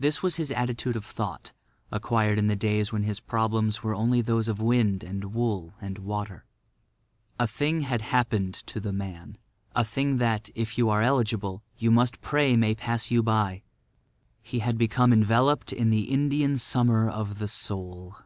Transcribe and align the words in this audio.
This 0.00 0.20
was 0.20 0.34
his 0.34 0.50
attitude 0.50 0.96
of 0.96 1.04
thought, 1.04 1.52
acquired 1.92 2.40
in 2.40 2.48
the 2.48 2.56
days 2.56 2.90
when 2.90 3.04
his 3.04 3.20
problems 3.20 3.84
were 3.84 3.94
only 3.94 4.20
those 4.20 4.48
of 4.48 4.58
wind 4.60 5.04
and 5.04 5.32
wool 5.32 5.74
and 5.80 5.98
water. 5.98 6.44
A 7.38 7.46
thing 7.46 7.82
had 7.82 8.02
happened 8.02 8.54
to 8.66 8.80
the 8.80 8.92
man—a 8.92 9.84
thing 9.84 10.16
that, 10.16 10.50
if 10.56 10.76
you 10.76 10.88
are 10.90 11.02
eligible, 11.02 11.62
you 11.78 11.92
must 11.92 12.20
pray 12.20 12.56
may 12.56 12.74
pass 12.74 13.12
you 13.12 13.22
by. 13.22 13.62
He 14.42 14.58
had 14.58 14.76
become 14.76 15.12
enveloped 15.12 15.72
in 15.72 15.90
the 15.90 16.10
Indian 16.10 16.58
Summer 16.58 17.08
of 17.08 17.38
the 17.38 17.46
Soul. 17.46 18.16